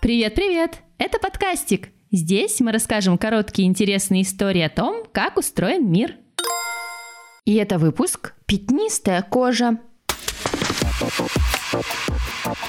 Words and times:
Привет-привет! 0.00 0.78
Это 0.98 1.18
подкастик. 1.18 1.88
Здесь 2.12 2.60
мы 2.60 2.70
расскажем 2.70 3.18
короткие 3.18 3.66
интересные 3.66 4.22
истории 4.22 4.62
о 4.62 4.70
том, 4.70 5.02
как 5.12 5.36
устроен 5.36 5.90
мир. 5.90 6.14
И 7.44 7.56
это 7.56 7.78
выпуск 7.78 8.34
«Пятнистая 8.46 9.22
кожа». 9.22 9.78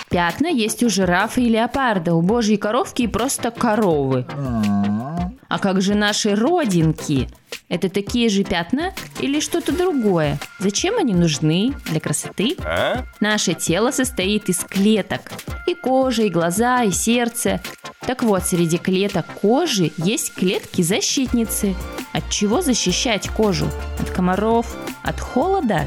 Пятна 0.09 0.47
есть 0.47 0.81
у 0.81 0.89
жирафа 0.89 1.39
и 1.39 1.49
леопарда, 1.49 2.15
у 2.15 2.23
божьей 2.23 2.57
коровки 2.57 3.03
и 3.03 3.07
просто 3.07 3.51
коровы. 3.51 4.25
А 5.47 5.59
как 5.59 5.83
же 5.83 5.93
наши 5.93 6.33
родинки? 6.33 7.29
Это 7.69 7.89
такие 7.89 8.29
же 8.29 8.43
пятна 8.43 8.93
или 9.19 9.39
что-то 9.39 9.71
другое? 9.71 10.39
Зачем 10.57 10.97
они 10.97 11.13
нужны? 11.13 11.73
Для 11.85 11.99
красоты? 11.99 12.55
А? 12.65 13.05
Наше 13.19 13.53
тело 13.53 13.91
состоит 13.91 14.49
из 14.49 14.63
клеток. 14.63 15.31
И 15.69 15.75
кожа, 15.75 16.23
и 16.23 16.29
глаза, 16.29 16.81
и 16.81 16.89
сердце. 16.89 17.61
Так 17.99 18.23
вот, 18.23 18.43
среди 18.43 18.79
клеток 18.79 19.27
кожи 19.39 19.91
есть 19.97 20.33
клетки-защитницы. 20.33 21.75
От 22.11 22.27
чего 22.31 22.63
защищать 22.63 23.29
кожу? 23.29 23.67
От 23.99 24.09
комаров? 24.09 24.75
От 25.03 25.19
холода? 25.19 25.85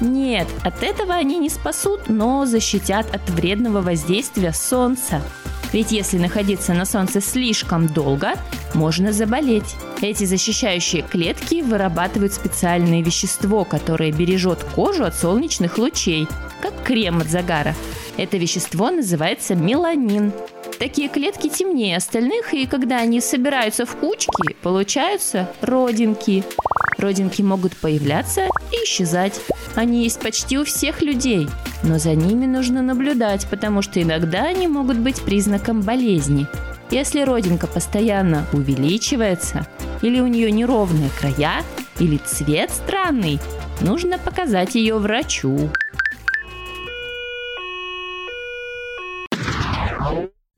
Нет, 0.00 0.48
от 0.64 0.82
этого 0.82 1.14
они 1.14 1.38
не 1.38 1.50
спасут, 1.50 2.08
но 2.08 2.46
защитят 2.46 3.14
от 3.14 3.30
вредного 3.30 3.80
воздействия 3.80 4.52
солнца. 4.52 5.22
Ведь 5.72 5.92
если 5.92 6.18
находиться 6.18 6.74
на 6.74 6.84
солнце 6.84 7.20
слишком 7.20 7.86
долго, 7.86 8.32
можно 8.74 9.12
заболеть. 9.12 9.76
Эти 10.00 10.24
защищающие 10.24 11.02
клетки 11.02 11.62
вырабатывают 11.62 12.32
специальное 12.32 13.04
вещество, 13.04 13.64
которое 13.64 14.10
бережет 14.10 14.64
кожу 14.74 15.04
от 15.04 15.14
солнечных 15.14 15.78
лучей, 15.78 16.26
как 16.60 16.82
крем 16.82 17.18
от 17.18 17.28
загара. 17.28 17.76
Это 18.16 18.36
вещество 18.36 18.90
называется 18.90 19.54
меланин. 19.54 20.32
Такие 20.78 21.08
клетки 21.08 21.48
темнее 21.48 21.96
остальных, 21.96 22.52
и 22.54 22.66
когда 22.66 22.98
они 22.98 23.20
собираются 23.20 23.86
в 23.86 23.96
кучки, 23.96 24.54
получаются 24.62 25.48
родинки. 25.60 26.44
Родинки 26.98 27.42
могут 27.42 27.76
появляться 27.76 28.48
и 28.70 28.84
исчезать. 28.84 29.40
Они 29.74 30.02
есть 30.02 30.20
почти 30.20 30.58
у 30.58 30.64
всех 30.64 31.02
людей, 31.02 31.48
но 31.82 31.98
за 31.98 32.14
ними 32.14 32.46
нужно 32.46 32.82
наблюдать, 32.82 33.46
потому 33.48 33.80
что 33.80 34.02
иногда 34.02 34.44
они 34.44 34.68
могут 34.68 34.98
быть 34.98 35.22
признаком 35.22 35.80
болезни. 35.82 36.46
Если 36.90 37.22
родинка 37.22 37.66
постоянно 37.66 38.46
увеличивается, 38.52 39.66
или 40.02 40.20
у 40.20 40.26
нее 40.26 40.50
неровные 40.50 41.10
края, 41.18 41.62
или 41.98 42.18
цвет 42.18 42.70
странный, 42.70 43.40
нужно 43.80 44.18
показать 44.18 44.74
ее 44.74 44.98
врачу. 44.98 45.70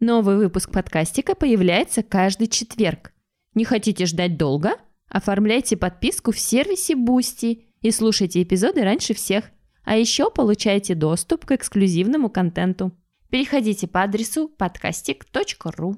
Новый 0.00 0.37
выпуск 0.37 0.70
подкастика 0.70 1.34
появляется 1.34 2.03
каждый 2.03 2.48
четверг. 2.48 3.12
Не 3.55 3.64
хотите 3.64 4.06
ждать 4.06 4.36
долго? 4.36 4.73
Оформляйте 5.09 5.77
подписку 5.77 6.33
в 6.33 6.39
сервисе 6.39 6.95
Boosty 6.95 7.64
и 7.81 7.91
слушайте 7.91 8.42
эпизоды 8.42 8.83
раньше 8.83 9.14
всех. 9.14 9.45
А 9.84 9.97
еще 9.97 10.31
получайте 10.31 10.95
доступ 10.95 11.45
к 11.45 11.53
эксклюзивному 11.53 12.31
контенту. 12.31 12.92
Переходите 13.31 13.86
по 13.86 14.03
адресу 14.03 14.48
подкастик.ру. 14.48 15.97